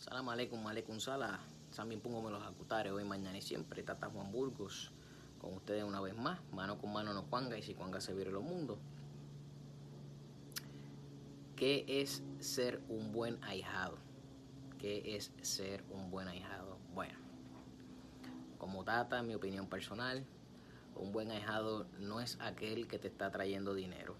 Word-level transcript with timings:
Salam 0.00 0.30
aleikum, 0.30 0.66
aleikum 0.66 0.98
sala. 0.98 1.38
También 1.76 2.00
pongo 2.00 2.30
los 2.30 2.42
acutares 2.42 2.90
hoy, 2.90 3.04
mañana 3.04 3.36
y 3.36 3.42
siempre. 3.42 3.82
Tata 3.82 4.08
Juan 4.08 4.32
Burgos 4.32 4.92
con 5.38 5.52
ustedes 5.52 5.84
una 5.84 6.00
vez 6.00 6.16
más. 6.16 6.40
Mano 6.52 6.78
con 6.78 6.90
mano 6.90 7.12
no 7.12 7.26
cuanga 7.26 7.58
y 7.58 7.62
si 7.62 7.74
cuanga 7.74 8.00
se 8.00 8.14
vire 8.14 8.30
los 8.30 8.42
mundos. 8.42 8.78
¿Qué 11.54 11.84
es 11.86 12.22
ser 12.38 12.80
un 12.88 13.12
buen 13.12 13.44
ahijado? 13.44 13.98
¿Qué 14.78 15.16
es 15.16 15.34
ser 15.42 15.84
un 15.90 16.10
buen 16.10 16.28
ahijado? 16.28 16.78
Bueno, 16.94 17.18
como 18.56 18.84
Tata, 18.84 19.22
mi 19.22 19.34
opinión 19.34 19.68
personal, 19.68 20.24
un 20.96 21.12
buen 21.12 21.30
ahijado 21.30 21.86
no 21.98 22.22
es 22.22 22.38
aquel 22.40 22.88
que 22.88 22.98
te 22.98 23.08
está 23.08 23.30
trayendo 23.30 23.74
dinero. 23.74 24.16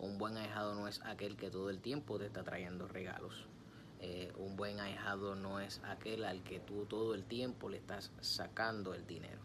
Un 0.00 0.18
buen 0.18 0.36
ahijado 0.36 0.74
no 0.74 0.88
es 0.88 1.00
aquel 1.04 1.36
que 1.36 1.48
todo 1.48 1.70
el 1.70 1.80
tiempo 1.80 2.18
te 2.18 2.26
está 2.26 2.42
trayendo 2.42 2.88
regalos. 2.88 3.46
Eh, 4.08 4.32
un 4.36 4.54
buen 4.54 4.78
ahijado 4.78 5.34
no 5.34 5.58
es 5.58 5.80
aquel 5.82 6.24
al 6.24 6.44
que 6.44 6.60
tú 6.60 6.86
todo 6.86 7.12
el 7.12 7.24
tiempo 7.24 7.68
le 7.68 7.78
estás 7.78 8.12
sacando 8.20 8.94
el 8.94 9.04
dinero. 9.04 9.40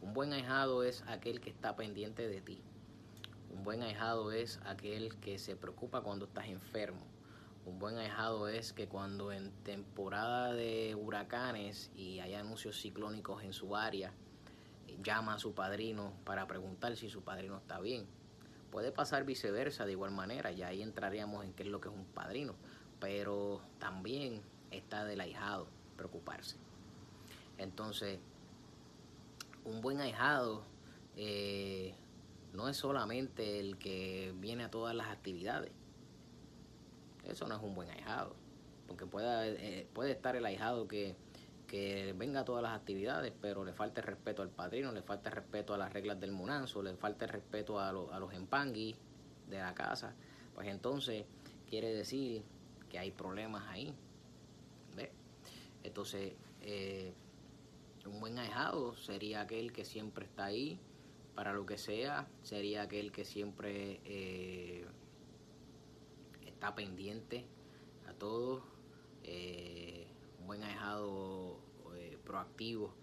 Un 0.00 0.14
buen 0.14 0.32
ahijado 0.32 0.82
es 0.84 1.04
aquel 1.06 1.42
que 1.42 1.50
está 1.50 1.76
pendiente 1.76 2.26
de 2.26 2.40
ti. 2.40 2.62
Un 3.50 3.62
buen 3.62 3.82
ahijado 3.82 4.32
es 4.32 4.58
aquel 4.64 5.14
que 5.16 5.38
se 5.38 5.54
preocupa 5.54 6.00
cuando 6.00 6.24
estás 6.24 6.46
enfermo. 6.46 7.06
Un 7.66 7.78
buen 7.78 7.98
ahijado 7.98 8.48
es 8.48 8.72
que 8.72 8.88
cuando 8.88 9.32
en 9.32 9.52
temporada 9.64 10.54
de 10.54 10.94
huracanes 10.94 11.90
y 11.94 12.20
hay 12.20 12.32
anuncios 12.32 12.80
ciclónicos 12.80 13.42
en 13.42 13.52
su 13.52 13.76
área, 13.76 14.14
llama 15.02 15.34
a 15.34 15.38
su 15.38 15.52
padrino 15.52 16.14
para 16.24 16.46
preguntar 16.46 16.96
si 16.96 17.10
su 17.10 17.20
padrino 17.20 17.58
está 17.58 17.80
bien. 17.80 18.06
Puede 18.70 18.92
pasar 18.92 19.24
viceversa 19.24 19.84
de 19.84 19.92
igual 19.92 20.10
manera, 20.10 20.50
y 20.52 20.62
ahí 20.62 20.80
entraríamos 20.80 21.44
en 21.44 21.52
qué 21.52 21.64
es 21.64 21.68
lo 21.68 21.82
que 21.82 21.90
es 21.90 21.94
un 21.94 22.06
padrino 22.06 22.54
pero 23.04 23.60
también 23.78 24.40
está 24.70 25.04
del 25.04 25.20
ahijado 25.20 25.66
preocuparse. 25.94 26.56
Entonces, 27.58 28.18
un 29.66 29.82
buen 29.82 30.00
ahijado 30.00 30.62
eh, 31.14 31.94
no 32.54 32.66
es 32.66 32.78
solamente 32.78 33.60
el 33.60 33.76
que 33.76 34.32
viene 34.38 34.64
a 34.64 34.70
todas 34.70 34.94
las 34.94 35.08
actividades. 35.08 35.70
Eso 37.24 37.46
no 37.46 37.56
es 37.56 37.62
un 37.62 37.74
buen 37.74 37.90
ahijado. 37.90 38.34
Porque 38.88 39.04
puede, 39.04 39.80
eh, 39.80 39.86
puede 39.92 40.12
estar 40.12 40.34
el 40.34 40.46
ahijado 40.46 40.88
que, 40.88 41.14
que 41.66 42.14
venga 42.16 42.40
a 42.40 42.44
todas 42.46 42.62
las 42.62 42.72
actividades, 42.72 43.34
pero 43.38 43.66
le 43.66 43.74
falta 43.74 44.00
el 44.00 44.06
respeto 44.06 44.40
al 44.40 44.48
padrino, 44.48 44.92
le 44.92 45.02
falta 45.02 45.28
el 45.28 45.36
respeto 45.36 45.74
a 45.74 45.76
las 45.76 45.92
reglas 45.92 46.18
del 46.18 46.32
munanzo, 46.32 46.82
le 46.82 46.96
falta 46.96 47.26
el 47.26 47.32
respeto 47.32 47.78
a, 47.78 47.90
a 47.90 48.18
los 48.18 48.32
empanguis 48.32 48.96
de 49.50 49.58
la 49.58 49.74
casa. 49.74 50.14
Pues 50.54 50.68
entonces 50.68 51.26
quiere 51.68 51.92
decir 51.92 52.42
hay 52.96 53.10
problemas 53.10 53.64
ahí. 53.68 53.94
Entonces, 55.84 56.32
eh, 56.62 57.12
un 58.06 58.18
buen 58.20 58.38
ahijado 58.38 58.96
sería 58.96 59.42
aquel 59.42 59.72
que 59.72 59.84
siempre 59.84 60.24
está 60.24 60.46
ahí 60.46 60.78
para 61.34 61.52
lo 61.52 61.66
que 61.66 61.76
sea, 61.76 62.26
sería 62.42 62.82
aquel 62.82 63.12
que 63.12 63.24
siempre 63.24 64.00
eh, 64.04 64.86
está 66.46 66.74
pendiente 66.74 67.44
a 68.08 68.14
todo. 68.14 68.62
Eh, 69.24 70.06
un 70.40 70.46
buen 70.46 70.62
ahijado 70.62 71.58
proactivo 72.24 72.94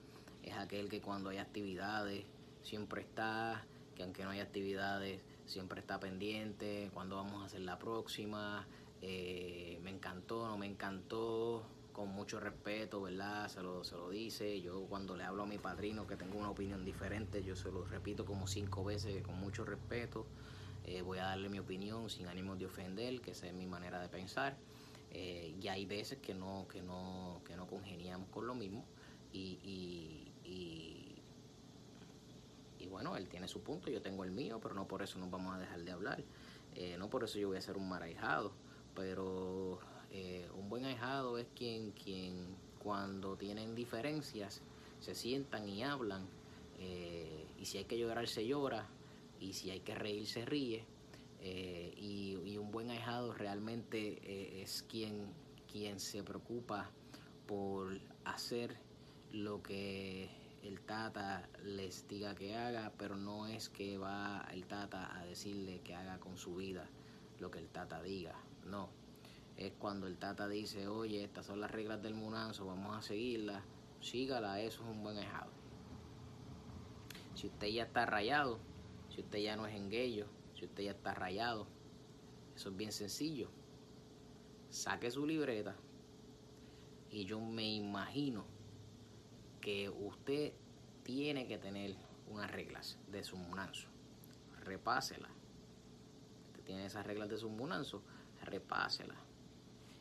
es 0.42 0.56
aquel 0.56 0.90
que 0.90 1.02
cuando 1.02 1.30
hay 1.30 1.38
actividades 1.38 2.26
siempre 2.64 3.02
está, 3.02 3.64
que 3.96 4.04
aunque 4.04 4.24
no 4.24 4.32
hay 4.32 4.40
actividades 4.40 5.22
siempre 5.46 5.82
está 5.82 6.00
pendiente, 6.00 6.90
cuando 6.94 7.18
vamos 7.18 7.44
a 7.44 7.46
hacer 7.46 7.62
la 7.62 7.78
próxima, 7.78 8.66
eh, 9.02 9.80
me 9.84 9.90
encantó, 9.90 10.48
no 10.48 10.58
me 10.58 10.68
encantó, 10.68 11.64
con 11.92 12.10
mucho 12.10 12.40
respeto, 12.40 13.02
¿verdad? 13.02 13.48
Se 13.50 13.62
lo, 13.62 13.84
se 13.84 13.96
lo 13.96 14.10
dice. 14.10 14.62
Yo 14.62 14.86
cuando 14.88 15.16
le 15.16 15.24
hablo 15.24 15.44
a 15.44 15.46
mi 15.46 15.58
padrino 15.58 16.08
que 16.08 16.16
tengo 16.16 16.38
una 16.38 16.50
opinión 16.50 16.86
diferente, 16.86 17.44
yo 17.44 17.56
se 17.56 17.72
lo 17.72 17.86
repito 17.86 18.26
como 18.26 18.48
cinco 18.48 18.84
veces 18.84 19.24
con 19.24 19.40
mucho 19.40 19.66
respeto. 19.66 20.26
Eh, 20.86 21.02
voy 21.02 21.20
a 21.20 21.26
darle 21.26 21.50
mi 21.50 21.60
opinión 21.60 22.10
sin 22.10 22.28
ánimo 22.28 22.56
de 22.56 22.66
ofender, 22.66 23.22
que 23.22 23.32
esa 23.32 23.48
es 23.48 23.54
mi 23.54 23.66
manera 23.66 24.00
de 24.00 24.08
pensar. 24.08 24.56
Eh, 25.12 25.56
y 25.62 25.68
hay 25.68 25.86
veces 25.86 26.20
que 26.20 26.34
no, 26.34 26.66
que 26.72 26.82
no, 26.82 27.42
que 27.46 27.56
no 27.56 27.68
congeniamos 27.68 28.30
con 28.30 28.48
lo 28.48 28.56
mismo. 28.56 28.86
Y, 29.34 29.60
y, 29.64 30.32
y, 30.44 31.08
bueno, 32.88 33.16
él 33.16 33.30
tiene 33.30 33.48
su 33.48 33.62
punto, 33.62 33.90
yo 33.90 34.02
tengo 34.02 34.26
el 34.26 34.32
mío, 34.32 34.60
pero 34.62 34.76
no 34.76 34.86
por 34.86 35.02
eso 35.02 35.18
nos 35.18 35.32
vamos 35.32 35.56
a 35.56 35.60
dejar 35.60 35.80
de 35.80 35.92
hablar. 35.92 36.22
no 36.98 37.10
por 37.10 37.24
eso 37.24 37.40
yo 37.40 37.48
voy 37.48 37.58
a 37.58 37.62
ser 37.62 37.78
un 37.78 37.88
marajado 37.88 38.52
pero 38.96 39.80
eh, 40.12 40.50
un 40.56 40.70
buen 40.70 40.86
ahijado 40.86 41.38
es 41.38 41.48
quien, 41.56 41.92
quien 41.92 42.56
cuando 42.80 43.36
tienen 43.38 43.76
diferencias 43.76 44.62
se 45.00 45.16
sientan 45.16 45.68
y 45.68 45.84
hablan 45.84 46.28
eh, 46.80 47.46
y 47.58 47.66
si 47.66 47.78
hay 47.78 47.86
que 47.86 47.98
llorar 47.98 48.28
se 48.28 48.46
llora 48.46 48.88
y 49.40 49.54
si 49.54 49.72
hay 49.72 49.80
que 49.80 49.96
reír 49.96 50.28
se 50.28 50.46
ríe 50.46 50.86
eh, 51.40 51.94
y, 51.98 52.58
un 52.58 52.70
buen 52.70 52.92
ahijado 52.92 53.34
realmente 53.34 54.62
es 54.62 54.84
quien, 54.84 55.34
quien 55.72 56.00
se 56.00 56.22
preocupa 56.22 56.92
por 57.48 58.00
hacer 58.24 58.78
lo 59.32 59.64
que 59.64 60.30
el 60.62 60.82
tata 60.82 61.50
les 61.64 62.08
diga 62.08 62.36
que 62.36 62.56
haga, 62.56 62.94
pero 62.98 63.16
no 63.16 63.48
es 63.48 63.70
que 63.70 63.98
va 63.98 64.48
el 64.52 64.68
tata 64.68 65.18
a 65.18 65.26
decirle 65.26 65.80
que 65.80 65.96
haga 65.96 66.20
con 66.20 66.38
su 66.38 66.56
vida 66.56 66.88
lo 67.42 67.50
que 67.50 67.60
el 67.60 67.70
tata 67.70 68.02
diga. 68.02 68.36
No, 68.66 68.90
es 69.58 69.74
cuando 69.74 70.06
el 70.08 70.18
tata 70.18 70.48
dice, 70.48 70.88
oye, 70.88 71.24
estas 71.24 71.48
son 71.48 71.60
las 71.60 71.72
reglas 71.72 72.02
del 72.02 72.14
munanzo, 72.14 72.68
vamos 72.68 72.96
a 72.96 73.02
seguirlas, 73.02 73.64
sígala, 74.00 74.62
eso 74.62 74.84
es 74.84 74.90
un 74.90 75.04
buen 75.04 75.18
ejado. 75.18 75.52
Si 77.34 77.48
usted 77.48 77.68
ya 77.68 77.84
está 77.84 78.06
rayado, 78.06 78.60
si 79.10 79.22
usted 79.22 79.40
ya 79.40 79.56
no 79.56 79.66
es 79.66 79.76
enguello, 79.76 80.28
si 80.54 80.66
usted 80.66 80.84
ya 80.84 80.92
está 80.92 81.16
rayado, 81.16 81.68
eso 82.56 82.70
es 82.70 82.78
bien 82.78 82.92
sencillo. 82.92 83.50
Saque 84.70 85.10
su 85.10 85.26
libreta 85.26 85.76
y 87.10 87.26
yo 87.26 87.40
me 87.42 87.74
imagino 87.74 88.46
que 89.60 89.90
usted 89.90 90.54
tiene 91.04 91.48
que 91.48 91.58
tener 91.58 91.96
unas 92.30 92.52
reglas 92.52 93.00
de 93.08 93.24
su 93.24 93.36
munanzo. 93.36 93.88
Repásela. 94.60 95.41
Tiene 96.72 96.86
esas 96.86 97.06
reglas 97.06 97.28
de 97.28 97.38
su 97.38 97.50
munanzo 97.50 98.02
repásela. 98.44 99.14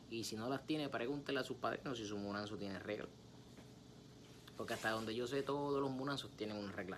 Y 0.09 0.23
si 0.23 0.37
no 0.37 0.47
las 0.47 0.65
tiene, 0.65 0.87
pregúntele 0.87 1.41
a 1.41 1.43
sus 1.43 1.57
padrinos 1.57 1.97
si 1.97 2.05
su 2.05 2.17
munanzo 2.17 2.55
tiene 2.55 2.79
regla. 2.79 3.09
Porque 4.55 4.75
hasta 4.75 4.91
donde 4.91 5.13
yo 5.13 5.27
sé, 5.27 5.43
todos 5.43 5.81
los 5.81 5.91
munanzos 5.91 6.31
tienen 6.31 6.55
una 6.55 6.71
regla. 6.71 6.97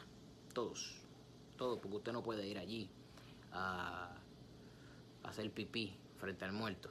Todos. 0.53 1.01
Todos, 1.57 1.79
porque 1.79 1.97
usted 1.97 2.11
no 2.11 2.21
puede 2.21 2.47
ir 2.47 2.59
allí 2.59 2.87
a, 3.51 4.15
hacer 5.23 5.49
pipí 5.49 5.97
frente 6.19 6.45
al 6.45 6.53
muerto. 6.53 6.89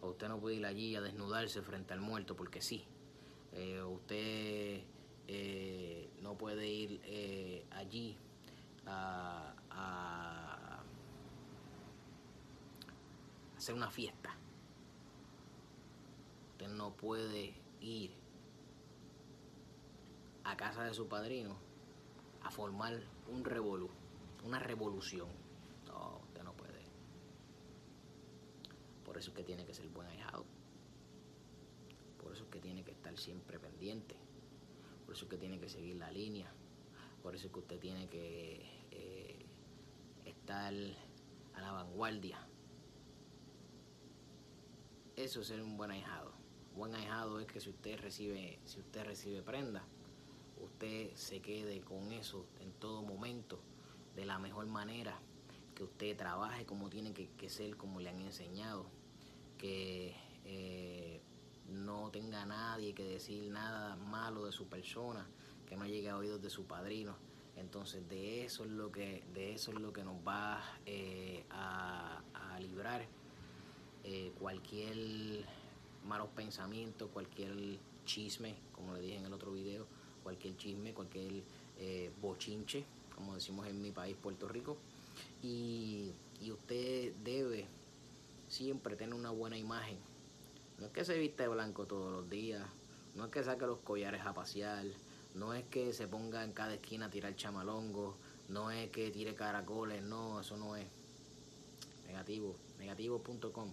O 0.00 0.08
usted 0.08 0.26
no 0.26 0.40
puede 0.40 0.56
ir 0.56 0.66
allí 0.66 0.96
a 0.96 1.00
desnudarse 1.00 1.62
frente 1.62 1.92
al 1.92 2.00
muerto 2.00 2.34
porque 2.34 2.60
sí. 2.60 2.84
Eh, 3.52 3.80
usted 3.84 4.82
eh, 5.28 6.10
no 6.22 6.36
puede 6.36 6.66
ir 6.66 7.00
eh, 7.04 7.64
allí 7.70 8.16
a 8.84 9.54
hacer 13.68 13.76
una 13.76 13.90
fiesta. 13.90 14.34
Usted 16.52 16.68
no 16.68 16.96
puede 16.96 17.54
ir 17.82 18.14
a 20.44 20.56
casa 20.56 20.84
de 20.84 20.94
su 20.94 21.06
padrino 21.06 21.54
a 22.44 22.50
formar 22.50 22.98
un 23.30 23.44
revolú, 23.44 23.90
una 24.42 24.58
revolución. 24.58 25.28
No, 25.86 26.20
usted 26.22 26.42
no 26.44 26.54
puede. 26.54 26.82
Por 29.04 29.18
eso 29.18 29.32
es 29.32 29.36
que 29.36 29.44
tiene 29.44 29.66
que 29.66 29.74
ser 29.74 29.86
buen 29.88 30.08
ahijado. 30.08 30.46
Por 32.22 32.32
eso 32.32 32.44
es 32.44 32.48
que 32.48 32.60
tiene 32.60 32.82
que 32.84 32.92
estar 32.92 33.18
siempre 33.18 33.58
pendiente. 33.58 34.16
Por 35.04 35.14
eso 35.14 35.26
es 35.26 35.30
que 35.30 35.36
tiene 35.36 35.60
que 35.60 35.68
seguir 35.68 35.96
la 35.96 36.10
línea. 36.10 36.50
Por 37.22 37.34
eso 37.34 37.48
es 37.48 37.52
que 37.52 37.58
usted 37.58 37.78
tiene 37.78 38.08
que 38.08 38.62
eh, 38.92 39.44
estar 40.24 40.72
a 41.54 41.60
la 41.60 41.72
vanguardia 41.72 42.48
eso 45.24 45.40
es 45.40 45.48
ser 45.48 45.60
un 45.60 45.76
buen 45.76 45.90
ahijado. 45.90 46.32
Buen 46.76 46.94
ahijado 46.94 47.40
es 47.40 47.46
que 47.46 47.60
si 47.60 47.70
usted 47.70 47.98
recibe, 47.98 48.60
si 48.64 48.78
usted 48.78 49.04
recibe 49.04 49.42
prenda, 49.42 49.82
usted 50.60 51.12
se 51.14 51.40
quede 51.40 51.80
con 51.80 52.12
eso 52.12 52.46
en 52.60 52.72
todo 52.74 53.02
momento, 53.02 53.58
de 54.14 54.24
la 54.24 54.38
mejor 54.38 54.66
manera, 54.66 55.20
que 55.74 55.82
usted 55.82 56.16
trabaje 56.16 56.64
como 56.66 56.88
tiene 56.88 57.12
que, 57.12 57.50
ser, 57.50 57.76
como 57.76 58.00
le 58.00 58.10
han 58.10 58.20
enseñado, 58.20 58.86
que 59.58 60.14
eh, 60.44 61.20
no 61.68 62.10
tenga 62.10 62.46
nadie 62.46 62.94
que 62.94 63.04
decir 63.04 63.50
nada 63.50 63.96
malo 63.96 64.44
de 64.44 64.52
su 64.52 64.68
persona, 64.68 65.28
que 65.66 65.76
no 65.76 65.84
llegue 65.86 66.10
a 66.10 66.16
oídos 66.16 66.40
de 66.40 66.50
su 66.50 66.66
padrino. 66.66 67.16
Entonces 67.56 68.08
de 68.08 68.44
eso 68.44 68.64
es 68.64 68.70
lo 68.70 68.92
que, 68.92 69.24
de 69.34 69.52
eso 69.52 69.72
es 69.72 69.80
lo 69.80 69.92
que 69.92 70.04
nos 70.04 70.16
va 70.26 70.62
eh, 70.86 71.44
a, 71.50 72.22
a 72.34 72.60
librar 72.60 73.17
eh, 74.04 74.32
cualquier 74.38 75.44
malos 76.06 76.28
pensamientos, 76.34 77.10
cualquier 77.12 77.78
chisme, 78.04 78.54
como 78.72 78.94
le 78.94 79.00
dije 79.00 79.16
en 79.16 79.26
el 79.26 79.32
otro 79.32 79.52
video, 79.52 79.86
cualquier 80.22 80.56
chisme, 80.56 80.92
cualquier 80.94 81.42
eh, 81.78 82.10
bochinche, 82.20 82.84
como 83.14 83.34
decimos 83.34 83.66
en 83.66 83.80
mi 83.80 83.90
país, 83.92 84.16
Puerto 84.20 84.48
Rico. 84.48 84.76
Y, 85.42 86.12
usted 86.50 87.12
debe 87.24 87.66
siempre 88.48 88.96
tener 88.96 89.14
una 89.14 89.30
buena 89.30 89.58
imagen. 89.58 89.98
No 90.78 90.86
es 90.86 90.92
que 90.92 91.04
se 91.04 91.18
viste 91.18 91.42
de 91.42 91.48
blanco 91.48 91.84
todos 91.86 92.12
los 92.12 92.30
días, 92.30 92.64
no 93.16 93.26
es 93.26 93.30
que 93.30 93.42
saque 93.42 93.66
los 93.66 93.80
collares 93.80 94.22
a 94.24 94.32
pasear, 94.32 94.86
no 95.34 95.52
es 95.52 95.64
que 95.64 95.92
se 95.92 96.06
ponga 96.06 96.44
en 96.44 96.52
cada 96.52 96.74
esquina 96.74 97.06
a 97.06 97.10
tirar 97.10 97.34
chamalongo, 97.34 98.16
no 98.48 98.70
es 98.70 98.88
que 98.90 99.10
tire 99.10 99.34
caracoles, 99.34 100.02
no, 100.02 100.40
eso 100.40 100.56
no 100.56 100.76
es. 100.76 100.86
Negativo, 102.06 102.54
negativo.com. 102.78 103.72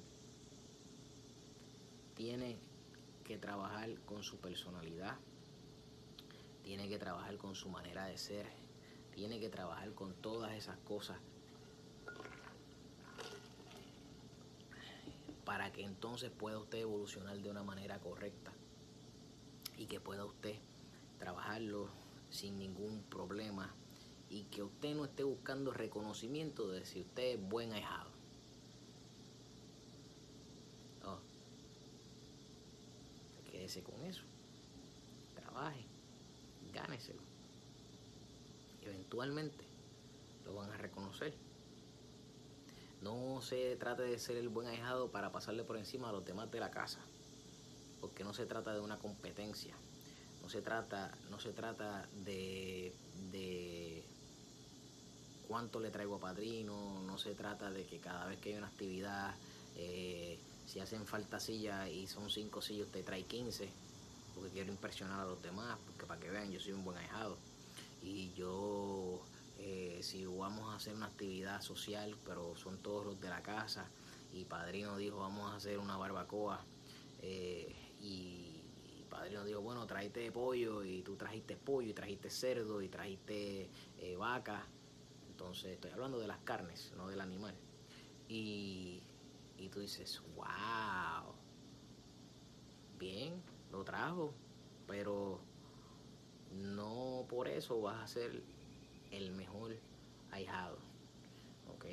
Tiene 2.16 2.58
que 3.24 3.38
trabajar 3.38 3.90
con 4.06 4.24
su 4.24 4.38
personalidad, 4.38 5.18
tiene 6.64 6.90
que 6.90 6.98
trabajar 6.98 7.38
con 7.38 7.56
su 7.56 7.70
manera 7.70 8.06
de 8.06 8.18
ser, 8.18 8.48
tiene 9.14 9.40
que 9.40 9.50
trabajar 9.50 9.94
con 9.94 10.14
todas 10.16 10.54
esas 10.54 10.78
cosas 10.80 11.18
para 15.46 15.72
que 15.72 15.84
entonces 15.84 16.32
pueda 16.32 16.58
usted 16.58 16.80
evolucionar 16.80 17.38
de 17.38 17.50
una 17.50 17.64
manera 17.64 18.00
correcta 18.00 18.52
y 19.78 19.86
que 19.86 20.00
pueda 20.00 20.26
usted 20.26 20.56
trabajarlo 21.20 21.90
sin 22.30 22.58
ningún 22.58 23.04
problema 23.04 23.74
y 24.30 24.44
que 24.46 24.64
usted 24.64 24.96
no 24.96 25.06
esté 25.06 25.24
buscando 25.24 25.72
reconocimiento 25.72 26.68
de 26.68 26.86
si 26.86 27.02
usted 27.02 27.36
es 27.36 27.50
buen 27.50 27.72
ahijado. 27.74 28.10
No. 31.04 31.20
Quédese 33.66 33.82
con 33.82 34.00
eso. 34.04 34.22
Trabaje. 35.34 35.84
Gáneselo. 36.72 37.22
Eventualmente 38.84 39.66
lo 40.46 40.54
van 40.54 40.70
a 40.70 40.78
reconocer. 40.78 41.34
No 43.02 43.42
se 43.42 43.76
trate 43.78 44.04
de 44.04 44.20
ser 44.20 44.38
el 44.38 44.50
buen 44.50 44.68
ahijado 44.68 45.10
para 45.10 45.32
pasarle 45.32 45.64
por 45.64 45.78
encima 45.78 46.10
a 46.10 46.12
los 46.12 46.24
demás 46.24 46.52
de 46.52 46.60
la 46.60 46.70
casa, 46.70 47.00
porque 48.02 48.24
no 48.24 48.36
se 48.36 48.46
trata 48.46 48.72
de 48.72 48.82
una 48.82 49.00
competencia, 49.00 49.74
no 50.44 50.50
se 50.50 50.62
trata, 50.62 51.12
no 51.32 51.40
se 51.40 51.52
trata 51.52 52.08
de, 52.24 52.94
de 53.32 54.04
cuánto 55.48 55.80
le 55.80 55.90
traigo 55.90 56.18
a 56.18 56.20
padrino, 56.20 57.02
no 57.02 57.18
se 57.18 57.34
trata 57.34 57.72
de 57.72 57.84
que 57.88 57.98
cada 57.98 58.28
vez 58.28 58.38
que 58.40 58.50
hay 58.52 58.58
una 58.60 58.68
actividad, 58.68 59.34
eh, 59.76 60.38
si 60.66 60.80
hacen 60.80 61.06
falta 61.06 61.40
sillas 61.40 61.90
y 61.90 62.08
son 62.08 62.30
cinco 62.30 62.62
sillas, 62.62 62.88
usted 62.88 63.04
trae 63.04 63.24
15, 63.24 63.70
porque 64.34 64.50
quiero 64.52 64.72
impresionar 64.72 65.22
a 65.22 65.26
los 65.26 65.42
demás, 65.42 65.78
porque 65.86 66.06
para 66.06 66.20
que 66.20 66.30
vean, 66.30 66.52
yo 66.52 66.60
soy 66.60 66.74
un 66.74 66.84
buen 66.84 66.98
ahijado. 66.98 67.38
Y 68.02 68.34
yo 68.34 69.22
eh, 69.60 70.00
si 70.02 70.26
vamos 70.26 70.72
a 70.72 70.76
hacer 70.76 70.94
una 70.94 71.08
actividad 71.08 71.62
social, 71.62 72.16
pero 72.26 72.56
son 72.56 72.78
todos 72.80 73.06
los 73.06 73.22
de 73.22 73.30
la 73.30 73.42
casa, 73.42 73.88
y 74.34 74.44
Padrino 74.46 74.98
dijo, 74.98 75.18
vamos 75.20 75.52
a 75.52 75.56
hacer 75.56 75.80
una 75.80 75.98
barbacoa, 75.98 76.64
eh, 77.22 77.74
y, 78.02 78.62
Padrino 79.10 79.46
dijo, 79.46 79.62
bueno, 79.62 79.88
tráete 79.88 80.30
pollo, 80.32 80.84
y 80.84 81.02
tú 81.02 81.16
trajiste 81.16 81.56
pollo, 81.56 81.90
y 81.90 81.94
trajiste 81.94 82.30
cerdo, 82.30 82.82
y 82.82 82.90
trajiste 82.90 83.70
eh, 83.98 84.16
vaca, 84.18 84.66
entonces 85.30 85.72
estoy 85.72 85.92
hablando 85.92 86.20
de 86.20 86.28
las 86.28 86.40
carnes, 86.40 86.92
no 86.98 87.08
del 87.08 87.22
animal, 87.22 87.56
y, 88.28 89.02
y 89.57 89.69
tú 89.69 89.80
dices, 89.80 90.22
wow, 90.36 91.34
bien, 93.00 93.42
lo 93.72 93.84
trajo, 93.84 94.34
pero 94.88 95.40
no 96.52 97.25
por 97.30 97.48
eso 97.48 97.81
vas 97.81 98.04
a 98.04 98.07
ser 98.07 98.44
el 99.12 99.31
mejor 99.31 99.75
ahijado. 100.31 100.78
¿Ok? 101.74 101.86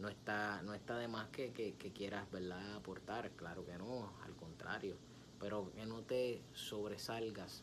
No 0.00 0.08
está, 0.08 0.62
no 0.62 0.74
está 0.74 0.98
de 0.98 1.08
más 1.08 1.28
que, 1.28 1.52
quieras 1.94 2.30
¿verdad? 2.30 2.74
aportar, 2.74 3.30
claro 3.32 3.64
que 3.64 3.76
no, 3.78 4.12
al 4.24 4.34
contrario. 4.34 4.96
Pero 5.38 5.72
que 5.72 5.86
no 5.86 6.02
te 6.02 6.42
sobresalgas 6.52 7.62